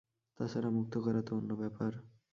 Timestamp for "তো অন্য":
1.21-1.51